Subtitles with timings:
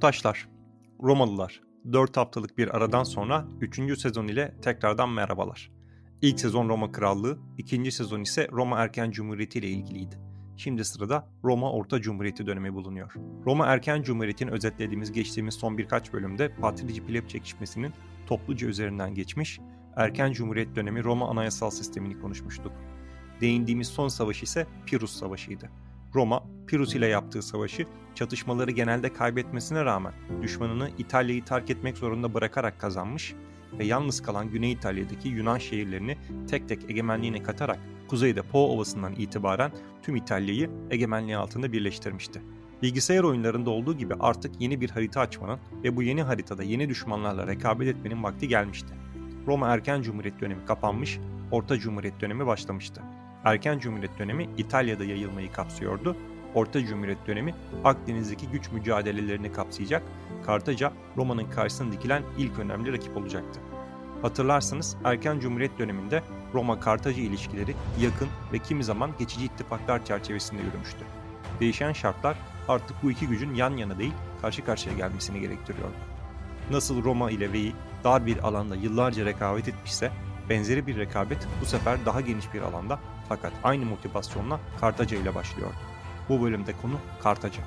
[0.00, 0.48] Yurttaşlar,
[1.02, 1.60] Romalılar,
[1.92, 4.00] 4 haftalık bir aradan sonra 3.
[4.00, 5.70] sezon ile tekrardan merhabalar.
[6.22, 10.18] İlk sezon Roma Krallığı, ikinci sezon ise Roma Erken Cumhuriyeti ile ilgiliydi.
[10.56, 13.12] Şimdi sırada Roma Orta Cumhuriyeti dönemi bulunuyor.
[13.46, 17.92] Roma Erken Cumhuriyeti'ni özetlediğimiz geçtiğimiz son birkaç bölümde Patrici Pleb çekişmesinin
[18.26, 19.60] topluca üzerinden geçmiş,
[19.96, 22.72] Erken Cumhuriyet dönemi Roma anayasal sistemini konuşmuştuk.
[23.40, 25.70] Değindiğimiz son savaş ise Pirus Savaşı'ydı.
[26.14, 30.12] Roma, Pirus ile yaptığı savaşı çatışmaları genelde kaybetmesine rağmen
[30.42, 33.34] düşmanını İtalya'yı terk etmek zorunda bırakarak kazanmış
[33.78, 36.18] ve yalnız kalan Güney İtalya'daki Yunan şehirlerini
[36.50, 42.42] tek tek egemenliğine katarak kuzeyde Po Ovası'ndan itibaren tüm İtalya'yı egemenliği altında birleştirmişti.
[42.82, 47.46] Bilgisayar oyunlarında olduğu gibi artık yeni bir harita açmanın ve bu yeni haritada yeni düşmanlarla
[47.46, 48.94] rekabet etmenin vakti gelmişti.
[49.46, 51.18] Roma Erken Cumhuriyet dönemi kapanmış,
[51.50, 53.02] Orta Cumhuriyet dönemi başlamıştı.
[53.44, 56.16] Erken Cumhuriyet dönemi İtalya'da yayılmayı kapsıyordu.
[56.54, 60.02] Orta Cumhuriyet dönemi Akdeniz'deki güç mücadelelerini kapsayacak,
[60.46, 63.60] Kartaca Roma'nın karşısına dikilen ilk önemli rakip olacaktı.
[64.22, 66.22] Hatırlarsınız Erken Cumhuriyet döneminde
[66.54, 71.04] Roma-Kartaca ilişkileri yakın ve kimi zaman geçici ittifaklar çerçevesinde yürümüştü.
[71.60, 72.36] Değişen şartlar
[72.68, 74.12] artık bu iki gücün yan yana değil
[74.42, 75.94] karşı karşıya gelmesini gerektiriyordu.
[76.70, 77.72] Nasıl Roma ile Veii
[78.04, 80.10] dar bir alanda yıllarca rekabet etmişse
[80.50, 85.74] benzeri bir rekabet bu sefer daha geniş bir alanda fakat aynı motivasyonla Kartaca ile başlıyordu.
[86.28, 87.62] Bu bölümde konu Kartaca.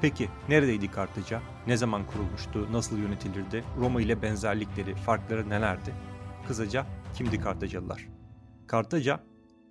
[0.00, 1.40] Peki neredeydi Kartaca?
[1.66, 2.72] Ne zaman kurulmuştu?
[2.72, 3.64] Nasıl yönetilirdi?
[3.80, 5.94] Roma ile benzerlikleri, farkları nelerdi?
[6.48, 8.08] Kısaca kimdi Kartacalılar?
[8.66, 9.20] Kartaca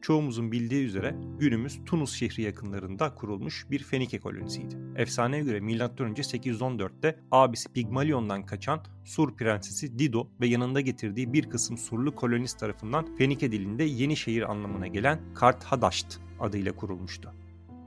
[0.01, 4.78] çoğumuzun bildiği üzere günümüz Tunus şehri yakınlarında kurulmuş bir Fenike kolonisiydi.
[4.95, 5.72] Efsaneye göre M.Ö.
[5.72, 13.16] 814'te abisi Pigmalion'dan kaçan Sur prensesi Dido ve yanında getirdiği bir kısım Surlu kolonist tarafından
[13.17, 17.34] Fenike dilinde yeni şehir anlamına gelen Kart Hadaşt adıyla kurulmuştu.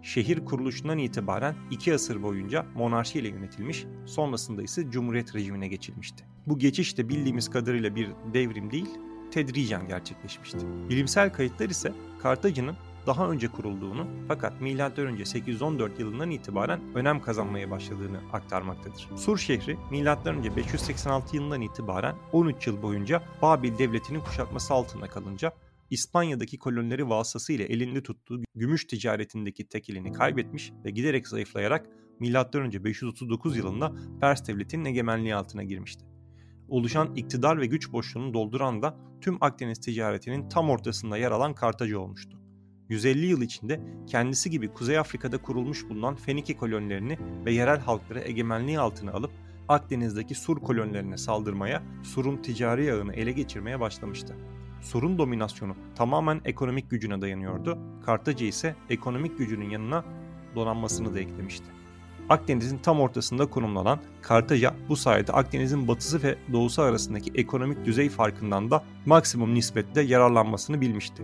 [0.02, 6.24] Şehir kuruluşundan itibaren iki asır boyunca monarşi ile yönetilmiş, sonrasında ise cumhuriyet rejimine geçilmişti.
[6.46, 8.88] Bu geçiş de bildiğimiz kadarıyla bir devrim değil,
[9.30, 10.58] tedricen gerçekleşmişti.
[10.88, 11.92] Bilimsel kayıtlar ise
[12.22, 12.76] Kartaca'nın
[13.06, 15.24] daha önce kurulduğunu fakat M.Ö.
[15.24, 19.08] 814 yılından itibaren önem kazanmaya başladığını aktarmaktadır.
[19.16, 20.56] Sur şehri M.Ö.
[20.56, 25.52] 586 yılından itibaren 13 yıl boyunca Babil devletinin kuşatması altında kalınca
[25.90, 31.86] İspanya'daki kolonileri vasıtasıyla elinde tuttuğu gümüş ticaretindeki tekilini kaybetmiş ve giderek zayıflayarak
[32.20, 32.84] M.Ö.
[32.84, 36.13] 539 yılında Pers devletinin egemenliği altına girmişti
[36.68, 41.98] oluşan iktidar ve güç boşluğunu dolduran da tüm Akdeniz ticaretinin tam ortasında yer alan Kartaca
[41.98, 42.38] olmuştu.
[42.88, 48.78] 150 yıl içinde kendisi gibi Kuzey Afrika'da kurulmuş bulunan Fenike kolonilerini ve yerel halkları egemenliği
[48.78, 49.30] altına alıp
[49.68, 54.36] Akdeniz'deki Sur kolonilerine saldırmaya, Sur'un ticari ağını ele geçirmeye başlamıştı.
[54.80, 57.78] Sur'un dominasyonu tamamen ekonomik gücüne dayanıyordu.
[58.06, 60.04] Kartaca ise ekonomik gücünün yanına
[60.54, 61.66] donanmasını da eklemişti.
[62.28, 68.70] Akdeniz'in tam ortasında konumlanan Kartaca bu sayede Akdeniz'in batısı ve doğusu arasındaki ekonomik düzey farkından
[68.70, 71.22] da maksimum nispetle yararlanmasını bilmişti.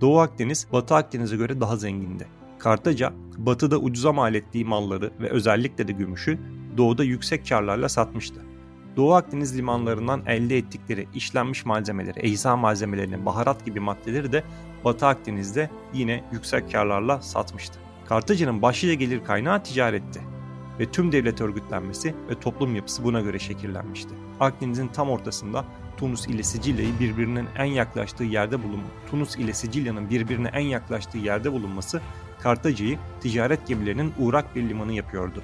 [0.00, 2.26] Doğu Akdeniz, Batı Akdeniz'e göre daha zengindi.
[2.58, 6.38] Kartaca, batıda ucuza mal ettiği malları ve özellikle de gümüşü
[6.76, 8.40] doğuda yüksek karlarla satmıştı.
[8.96, 14.44] Doğu Akdeniz limanlarından elde ettikleri işlenmiş malzemeleri, ecza malzemelerini, baharat gibi maddeleri de
[14.84, 17.78] Batı Akdeniz'de yine yüksek karlarla satmıştı.
[18.08, 20.35] Kartaca'nın başlıca gelir kaynağı ticaretti
[20.80, 24.10] ve tüm devlet örgütlenmesi ve toplum yapısı buna göre şekillenmişti.
[24.40, 25.64] Akdeniz'in tam ortasında
[25.96, 31.52] Tunus ile Sicilya'yı birbirinin en yaklaştığı yerde bulun Tunus ile Sicilya'nın birbirine en yaklaştığı yerde
[31.52, 32.00] bulunması
[32.42, 35.42] Kartaca'yı ticaret gemilerinin uğrak bir limanı yapıyordu.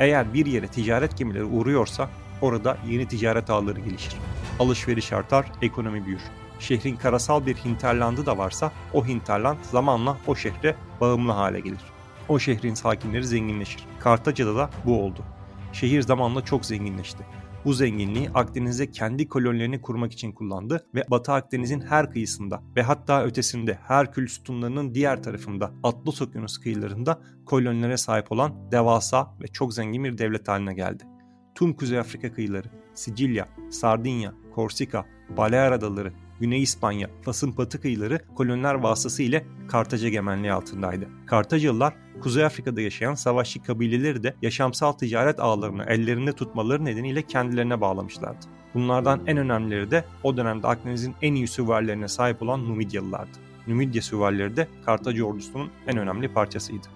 [0.00, 2.10] Eğer bir yere ticaret gemileri uğruyorsa
[2.42, 4.16] orada yeni ticaret ağları gelişir.
[4.58, 6.22] Alışveriş artar, ekonomi büyür.
[6.58, 11.93] Şehrin karasal bir hinterlandı da varsa o hinterland zamanla o şehre bağımlı hale gelir
[12.28, 13.86] o şehrin sakinleri zenginleşir.
[14.00, 15.24] Kartaca'da da bu oldu.
[15.72, 17.26] Şehir zamanla çok zenginleşti.
[17.64, 23.24] Bu zenginliği Akdeniz'de kendi kolonilerini kurmak için kullandı ve Batı Akdeniz'in her kıyısında ve hatta
[23.24, 30.04] ötesinde Herkül sütunlarının diğer tarafında Atlas Okyanus kıyılarında kolonilere sahip olan devasa ve çok zengin
[30.04, 31.04] bir devlet haline geldi.
[31.54, 35.04] Tüm Kuzey Afrika kıyıları, Sicilya, Sardinya, Korsika,
[35.36, 36.12] Balear Adaları,
[36.44, 41.08] Güney İspanya, Fas'ın batı kıyıları koloniler vasıtasıyla Kartaca egemenliği altındaydı.
[41.26, 48.46] Kartacalılar Kuzey Afrika'da yaşayan savaşçı kabileleri de yaşamsal ticaret ağlarını ellerinde tutmaları nedeniyle kendilerine bağlamışlardı.
[48.74, 53.38] Bunlardan en önemlileri de o dönemde Akdeniz'in en iyi süvarilerine sahip olan Numidyalılardı.
[53.66, 56.86] Numidya süvarileri de Kartaca ordusunun en önemli parçasıydı.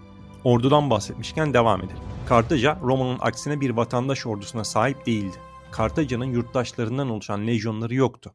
[0.44, 2.02] Ordudan bahsetmişken devam edelim.
[2.26, 5.36] Kartaca Roma'nın aksine bir vatandaş ordusuna sahip değildi.
[5.70, 8.34] Kartaca'nın yurttaşlarından oluşan lejyonları yoktu.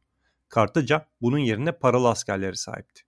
[0.54, 3.02] Kartaca bunun yerine paralı askerleri sahipti.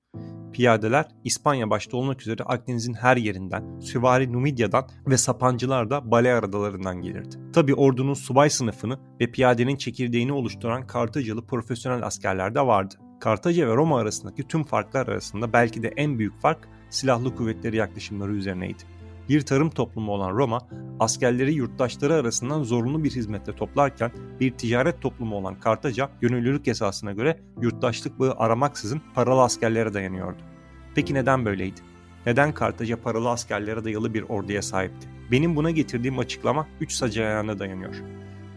[0.52, 7.02] piyadeler İspanya başta olmak üzere Akdeniz'in her yerinden, süvari Numidya'dan ve sapancılar da Balear adalarından
[7.02, 7.36] gelirdi.
[7.52, 12.94] Tabi ordunun subay sınıfını ve piyadenin çekirdeğini oluşturan Kartacalı profesyonel askerler de vardı.
[13.20, 18.32] Kartaca ve Roma arasındaki tüm farklar arasında belki de en büyük fark silahlı kuvvetleri yaklaşımları
[18.32, 18.82] üzerineydi.
[19.28, 20.58] Bir tarım toplumu olan Roma,
[21.00, 27.40] askerleri yurttaşları arasından zorunlu bir hizmette toplarken bir ticaret toplumu olan Kartaca, gönüllülük esasına göre
[27.60, 30.42] yurttaşlık bağı aramaksızın paralı askerlere dayanıyordu.
[30.94, 31.80] Peki neden böyleydi?
[32.26, 35.08] Neden Kartaca paralı askerlere dayalı bir orduya sahipti?
[35.30, 37.94] Benim buna getirdiğim açıklama 3 sacı ayağına dayanıyor.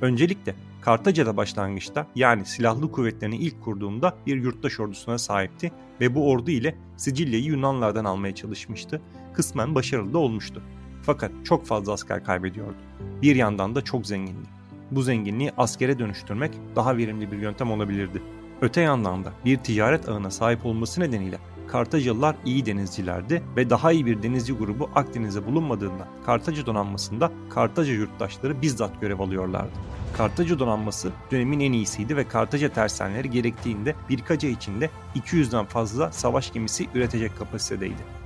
[0.02, 6.52] Öncelikle Kartaca'da başlangıçta yani silahlı kuvvetlerini ilk kurduğunda bir yurttaş ordusuna sahipti ve bu ordu
[6.52, 9.02] ile Sicilya'yı Yunanlardan almaya çalışmıştı.
[9.40, 10.62] Kısmen başarılı da olmuştu.
[11.04, 12.76] Fakat çok fazla asker kaybediyordu.
[13.22, 14.48] Bir yandan da çok zengindi.
[14.92, 18.22] Bu zenginliği askere dönüştürmek daha verimli bir yöntem olabilirdi.
[18.62, 21.38] Öte yandan da bir ticaret ağına sahip olması nedeniyle
[21.68, 28.62] Kartacalılar iyi denizcilerdi ve daha iyi bir denizci grubu Akdeniz'de bulunmadığında Kartaca donanmasında Kartaca yurttaşları
[28.62, 29.74] bizzat görev alıyorlardı.
[30.18, 36.54] Kartaca donanması dönemin en iyisiydi ve Kartaca tersanleri gerektiğinde birkaç ay içinde 200'den fazla savaş
[36.54, 38.19] gemisi üretecek kapasitedeydi.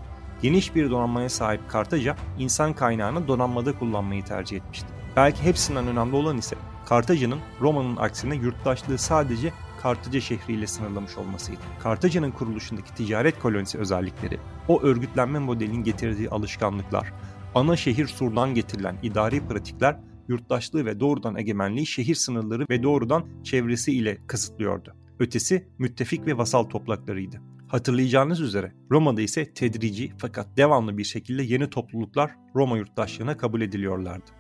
[0.44, 4.88] Geniş bir donanmaya sahip Kartaca, insan kaynağını donanmada kullanmayı tercih etmişti.
[5.16, 6.56] Belki hepsinden önemli olan ise
[6.86, 11.60] Kartaca'nın Roma'nın aksine yurttaşlığı sadece Kartaca şehriyle sınırlamış olmasıydı.
[11.80, 17.14] Kartaca'nın kuruluşundaki ticaret kolonisi özellikleri, o örgütlenme modelinin getirdiği alışkanlıklar,
[17.56, 23.92] ana şehir surdan getirilen idari pratikler yurttaşlığı ve doğrudan egemenliği şehir sınırları ve doğrudan çevresi
[23.92, 24.96] ile kısıtlıyordu.
[25.20, 27.53] Ötesi müttefik ve vasal topraklarıydı.
[27.74, 34.32] Hatırlayacağınız üzere Roma'da ise tedrici fakat devamlı bir şekilde yeni topluluklar Roma yurttaşlığına kabul ediliyorlardı.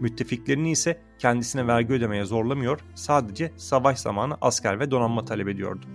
[0.00, 5.86] Müttefiklerini ise kendisine vergi ödemeye zorlamıyor, sadece savaş zamanı asker ve donanma talep ediyordu.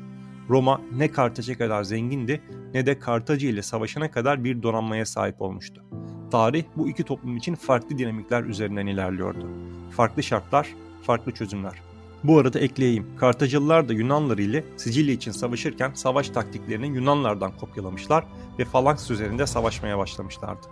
[0.49, 2.41] Roma ne Kartaca kadar zengindi
[2.73, 5.83] ne de Kartaca ile savaşana kadar bir donanmaya sahip olmuştu.
[6.31, 9.47] Tarih bu iki toplum için farklı dinamikler üzerinden ilerliyordu.
[9.91, 10.67] Farklı şartlar,
[11.01, 11.90] farklı çözümler.
[12.23, 13.17] Bu arada ekleyeyim.
[13.17, 18.25] Kartacalılar da Yunanlar ile Sicilya için savaşırken savaş taktiklerini Yunanlardan kopyalamışlar
[18.59, 20.67] ve falanks üzerinde savaşmaya başlamışlardı.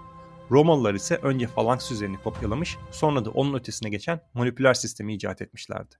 [0.51, 5.95] Romalılar ise önce falanks üzerini kopyalamış, sonra da onun ötesine geçen moleküler sistemi icat etmişlerdi.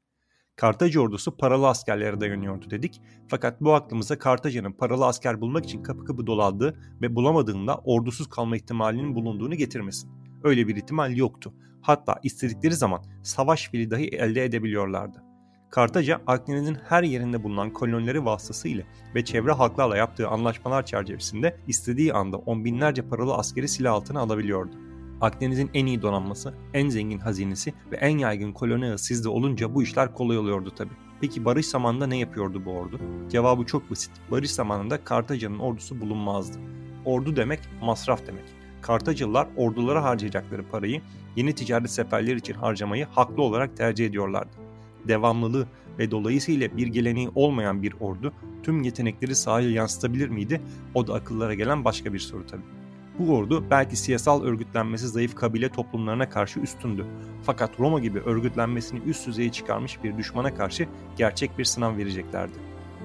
[0.55, 3.01] Kartaca ordusu paralı askerlere dayanıyordu dedik.
[3.27, 8.55] Fakat bu aklımıza Kartaca'nın paralı asker bulmak için kapı kapı dolandığı ve bulamadığında ordusuz kalma
[8.55, 10.11] ihtimalinin bulunduğunu getirmesin.
[10.43, 11.53] Öyle bir ihtimal yoktu.
[11.81, 15.28] Hatta istedikleri zaman savaş fili dahi elde edebiliyorlardı.
[15.69, 18.83] Kartaca Akdeniz'in her yerinde bulunan kolonileri vasıtasıyla
[19.16, 24.71] ve çevre halklarla yaptığı anlaşmalar çerçevesinde istediği anda on binlerce paralı askeri silah altına alabiliyordu.
[25.21, 29.83] Akdeniz'in en iyi donanması, en zengin hazinesi ve en yaygın koloni ağı sizde olunca bu
[29.83, 30.89] işler kolay oluyordu tabi.
[31.21, 33.00] Peki barış zamanında ne yapıyordu bu ordu?
[33.30, 34.12] Cevabı çok basit.
[34.31, 36.57] Barış zamanında Kartaca'nın ordusu bulunmazdı.
[37.06, 38.45] Ordu demek masraf demek.
[38.81, 41.02] Kartacalılar ordulara harcayacakları parayı
[41.35, 44.69] yeni ticaret seferleri için harcamayı haklı olarak tercih ediyorlardı.
[45.07, 45.68] Devamlılığı
[45.99, 50.61] ve dolayısıyla bir geleneği olmayan bir ordu tüm yetenekleri sahaya yansıtabilir miydi?
[50.94, 52.61] O da akıllara gelen başka bir soru tabii.
[53.19, 57.06] Bu ordu belki siyasal örgütlenmesi zayıf kabile toplumlarına karşı üstündü.
[57.44, 60.87] Fakat Roma gibi örgütlenmesini üst düzeye çıkarmış bir düşmana karşı
[61.18, 62.53] gerçek bir sınav vereceklerdi.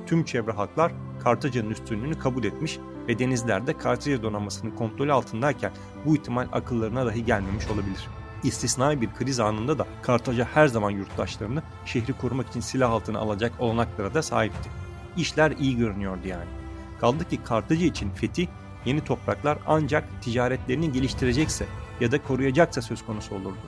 [0.06, 0.92] Tüm çevre halklar
[1.24, 5.72] Kartaca'nın üstünlüğünü kabul etmiş ve denizlerde Kartaca donanmasının kontrolü altındayken
[6.06, 8.08] bu ihtimal akıllarına dahi gelmemiş olabilir.
[8.44, 13.52] İstisnai bir kriz anında da Kartaca her zaman yurttaşlarını şehri korumak için silah altına alacak
[13.58, 14.70] olanaklara da sahipti.
[15.16, 16.50] İşler iyi görünüyordu yani.
[17.00, 18.48] Kaldı ki Kartaca için fethi
[18.84, 21.66] yeni topraklar ancak ticaretlerini geliştirecekse
[22.00, 23.58] ya da koruyacaksa söz konusu olurdu.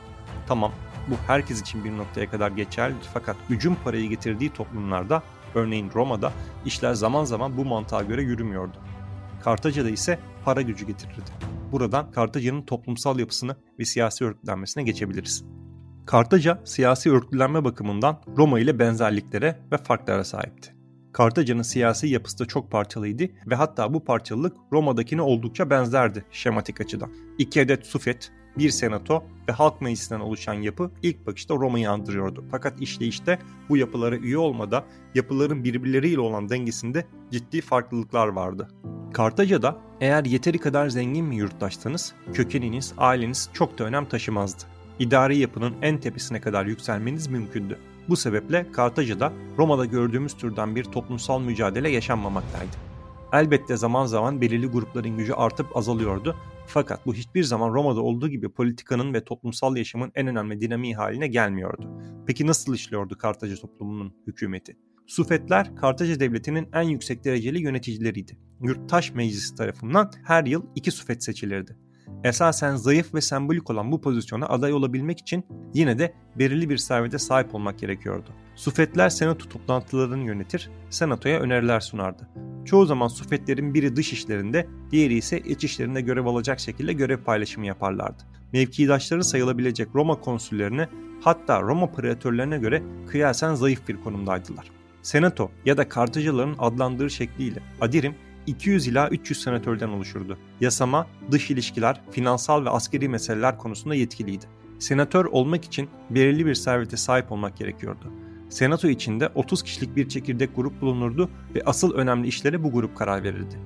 [0.48, 0.72] Tamam
[1.08, 5.22] bu herkes için bir noktaya kadar geçerli fakat gücün parayı getirdiği toplumlarda
[5.54, 6.32] örneğin Roma'da
[6.64, 8.76] işler zaman zaman bu mantığa göre yürümüyordu.
[9.46, 11.30] Kartaca'da ise para gücü getirirdi.
[11.72, 15.44] Buradan Kartaca'nın toplumsal yapısını ve siyasi örgütlenmesine geçebiliriz.
[16.06, 20.74] Kartaca siyasi örgütlenme bakımından Roma ile benzerliklere ve farklara sahipti.
[21.12, 27.10] Kartaca'nın siyasi yapısı da çok parçalıydı ve hatta bu parçalılık Roma'dakine oldukça benzerdi şematik açıdan.
[27.38, 32.44] İki adet sufet, bir senato ve halk meclisinden oluşan yapı ilk bakışta Roma'yı andırıyordu.
[32.50, 34.84] Fakat işleyişte bu yapılara üye olmada
[35.14, 38.68] yapıların birbirleriyle olan dengesinde ciddi farklılıklar vardı.
[39.12, 44.64] Kartaca'da eğer yeteri kadar zengin bir yurttaşsanız kökeniniz, aileniz çok da önem taşımazdı.
[44.98, 47.78] İdari yapının en tepesine kadar yükselmeniz mümkündü.
[48.08, 52.95] Bu sebeple Kartaca'da Roma'da gördüğümüz türden bir toplumsal mücadele yaşanmamaktaydı.
[53.32, 58.48] Elbette zaman zaman belirli grupların gücü artıp azalıyordu fakat bu hiçbir zaman Roma'da olduğu gibi
[58.48, 62.00] politikanın ve toplumsal yaşamın en önemli dinamiği haline gelmiyordu.
[62.26, 64.76] Peki nasıl işliyordu Kartaca toplumunun hükümeti?
[65.06, 68.38] Sufetler Kartaca Devleti'nin en yüksek dereceli yöneticileriydi.
[68.60, 71.76] Yurttaş Meclisi tarafından her yıl iki sufet seçilirdi.
[72.24, 75.44] Esasen zayıf ve sembolik olan bu pozisyona aday olabilmek için
[75.74, 78.28] yine de belirli bir servete sahip olmak gerekiyordu.
[78.54, 82.28] Sufetler senato toplantılarını yönetir, senatoya öneriler sunardı.
[82.64, 87.66] Çoğu zaman sufetlerin biri dış işlerinde, diğeri ise iç işlerinde görev alacak şekilde görev paylaşımı
[87.66, 88.22] yaparlardı.
[88.52, 90.88] Mevkidaşları sayılabilecek Roma konsüllerine
[91.20, 94.70] hatta Roma preatörlerine göre kıyasen zayıf bir konumdaydılar.
[95.02, 98.14] Senato ya da Kartacalıların adlandırı şekliyle Adirim
[98.46, 100.38] 200 ila 300 senatörden oluşurdu.
[100.60, 104.44] Yasama, dış ilişkiler, finansal ve askeri meseleler konusunda yetkiliydi.
[104.78, 108.12] Senatör olmak için belirli bir servete sahip olmak gerekiyordu.
[108.48, 113.22] Senato içinde 30 kişilik bir çekirdek grup bulunurdu ve asıl önemli işlere bu grup karar
[113.22, 113.58] verirdi.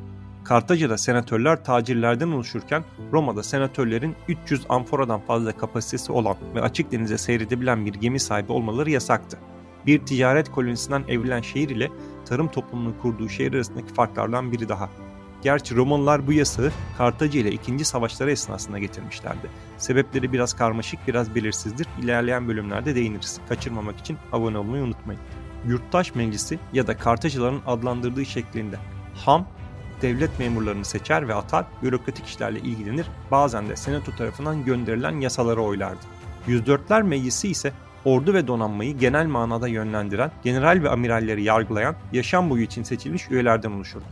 [0.44, 7.86] Kartaca'da senatörler tacirlerden oluşurken Roma'da senatörlerin 300 amforadan fazla kapasitesi olan ve açık denize seyredebilen
[7.86, 9.38] bir gemi sahibi olmaları yasaktı.
[9.86, 11.88] Bir ticaret kolonisinden evrilen şehir ile
[12.24, 14.90] tarım toplumunun kurduğu şehir arasındaki farklardan biri daha.
[15.42, 19.50] Gerçi Romalılar bu yasağı Kartaca ile ikinci savaşları esnasında getirmişlerdi.
[19.78, 21.86] Sebepleri biraz karmaşık, biraz belirsizdir.
[22.02, 23.40] İlerleyen bölümlerde değiniriz.
[23.48, 25.20] Kaçırmamak için abone olmayı unutmayın.
[25.66, 28.76] Yurttaş Meclisi ya da Kartacaların adlandırdığı şeklinde
[29.14, 29.46] ham
[30.02, 36.00] devlet memurlarını seçer ve atar, bürokratik işlerle ilgilenir, bazen de senato tarafından gönderilen yasaları oylardı.
[36.48, 37.72] 104'ler Meclisi ise
[38.04, 43.70] ordu ve donanmayı genel manada yönlendiren, general ve amiralleri yargılayan, yaşam boyu için seçilmiş üyelerden
[43.70, 44.04] oluşurdu.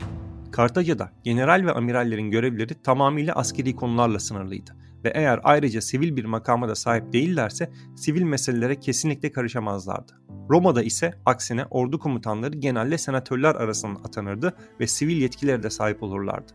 [0.53, 6.69] Kartaca'da general ve amirallerin görevleri tamamıyla askeri konularla sınırlıydı ve eğer ayrıca sivil bir makama
[6.69, 10.13] da sahip değillerse sivil meselelere kesinlikle karışamazlardı.
[10.51, 16.53] Roma'da ise aksine ordu komutanları genelde senatörler arasından atanırdı ve sivil yetkilere de sahip olurlardı.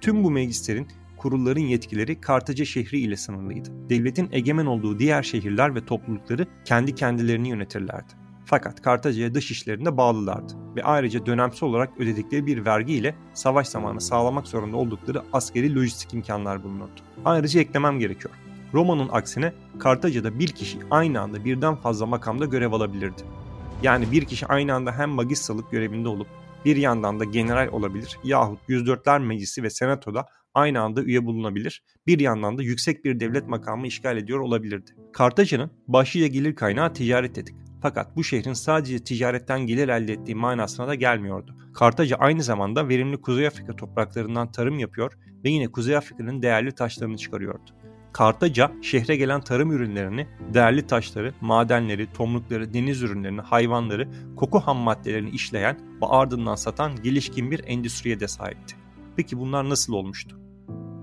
[0.00, 0.88] Tüm bu meclislerin
[1.26, 3.68] kurulların yetkileri Kartaca şehri ile sınırlıydı.
[3.90, 8.12] Devletin egemen olduğu diğer şehirler ve toplulukları kendi kendilerini yönetirlerdi.
[8.44, 14.00] Fakat Kartaca'ya dış işlerinde bağlılardı ve ayrıca dönemsel olarak ödedikleri bir vergi ile savaş zamanı
[14.00, 17.00] sağlamak zorunda oldukları askeri lojistik imkanlar bulunurdu.
[17.24, 18.34] Ayrıca eklemem gerekiyor.
[18.74, 23.22] Roma'nın aksine Kartaca'da bir kişi aynı anda birden fazla makamda görev alabilirdi.
[23.82, 26.28] Yani bir kişi aynı anda hem magistralık görevinde olup
[26.64, 30.26] bir yandan da general olabilir yahut 104'ler meclisi ve senatoda
[30.56, 31.82] aynı anda üye bulunabilir.
[32.06, 34.90] Bir yandan da yüksek bir devlet makamı işgal ediyor olabilirdi.
[35.12, 37.54] Kartaca'nın başlıca gelir kaynağı ticaret dedik.
[37.82, 41.56] Fakat bu şehrin sadece ticaretten gelir elde ettiği manasına da gelmiyordu.
[41.74, 45.12] Kartaca aynı zamanda verimli Kuzey Afrika topraklarından tarım yapıyor
[45.44, 47.70] ve yine Kuzey Afrika'nın değerli taşlarını çıkarıyordu.
[48.12, 55.30] Kartaca şehre gelen tarım ürünlerini, değerli taşları, madenleri, tomrukları, deniz ürünlerini, hayvanları, koku ham maddelerini
[55.30, 58.76] işleyen ve ardından satan gelişkin bir endüstriye de sahipti.
[59.16, 60.45] Peki bunlar nasıl olmuştu?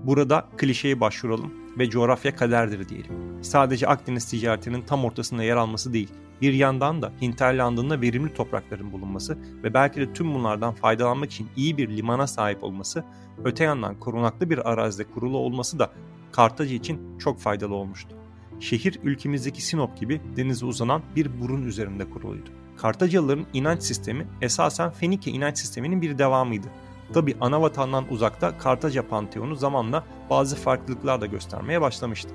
[0.06, 3.12] Burada klişeye başvuralım ve coğrafya kaderdir diyelim.
[3.42, 6.08] Sadece Akdeniz ticaretinin tam ortasında yer alması değil,
[6.40, 11.78] bir yandan da hinterlandında verimli toprakların bulunması ve belki de tüm bunlardan faydalanmak için iyi
[11.78, 13.04] bir limana sahip olması,
[13.44, 15.90] öte yandan korunaklı bir arazide kurulu olması da
[16.32, 18.16] Kartaca için çok faydalı olmuştu.
[18.60, 22.50] Şehir ülkemizdeki Sinop gibi denize uzanan bir burun üzerinde kuruluydu.
[22.76, 26.66] Kartacalıların inanç sistemi esasen Fenike inanç sisteminin bir devamıydı.
[27.12, 32.34] Tabi ana vatandan uzakta Kartaca Panteonu zamanla bazı farklılıklar da göstermeye başlamıştı.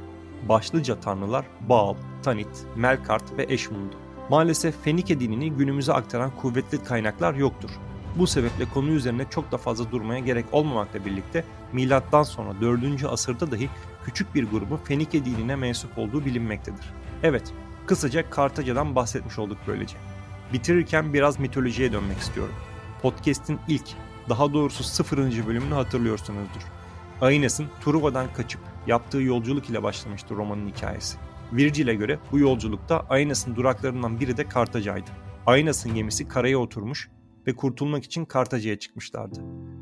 [0.49, 3.95] Başlıca tanrılar Baal, Tanit, Melkart ve Eşmun'du.
[4.29, 7.69] Maalesef Fenike dinini günümüze aktaran kuvvetli kaynaklar yoktur.
[8.15, 13.05] Bu sebeple konu üzerine çok da fazla durmaya gerek olmamakla birlikte milattan sonra 4.
[13.05, 13.69] asırda dahi
[14.05, 16.93] küçük bir grubun Fenike dinine mensup olduğu bilinmektedir.
[17.23, 17.53] Evet,
[17.85, 19.97] kısaca Kartaca'dan bahsetmiş olduk böylece.
[20.53, 22.55] Bitirirken biraz mitolojiye dönmek istiyorum.
[23.01, 23.87] Podcast'in ilk,
[24.29, 26.61] daha doğrusu sıfırıncı bölümünü hatırlıyorsunuzdur.
[27.21, 31.17] Aeneas'ın Truva'dan kaçıp yaptığı yolculuk ile başlamıştı romanın hikayesi.
[31.53, 35.09] Virgil'e göre bu yolculukta Aeneas'ın duraklarından biri de Kartaca'ydı.
[35.45, 37.09] Aeneas'ın gemisi karaya oturmuş
[37.47, 39.39] ve kurtulmak için Kartaca'ya çıkmışlardı.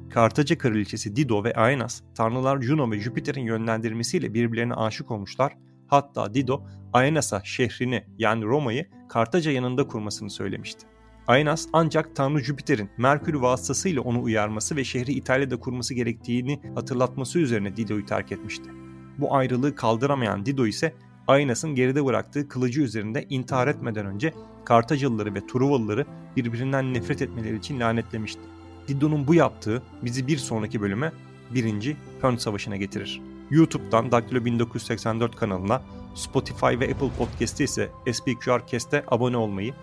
[0.10, 5.54] Kartaca kraliçesi Dido ve Aenas, tanrılar Juno ve Jüpiter'in yönlendirmesiyle birbirlerine aşık olmuşlar.
[5.88, 6.64] Hatta Dido,
[6.94, 10.88] Aenas'a şehrini yani Roma'yı Kartaca yanında kurmasını söylemişti.
[11.28, 17.78] Aenas ancak Tanrı Jüpiter'in Merkür vasıtasıyla onu uyarması ve şehri İtalya'da kurması gerektiğini hatırlatması üzerine
[17.78, 18.70] Dido'yu terk etmişti.
[19.18, 20.94] Bu ayrılığı kaldıramayan Dido ise
[21.28, 24.34] Aenas'ın geride bıraktığı kılıcı üzerinde intihar etmeden önce
[24.66, 26.06] Kartacalıları ve Truvalıları
[26.36, 28.42] birbirinden nefret etmeleri için lanetlemişti.
[28.88, 31.12] Dido'nun bu yaptığı bizi bir sonraki bölüme
[31.54, 31.96] 1.
[32.22, 33.22] Pön Savaşı'na getirir.
[33.52, 35.82] YouTube'dan Daktilo 1984 kanalına,
[36.16, 39.74] Spotify ve Apple Podcast'te ise SPQR Cast'e abone olmayı,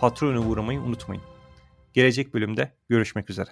[0.00, 1.22] patrona uğramayı unutmayın.
[1.92, 3.50] Gelecek bölümde görüşmek üzere.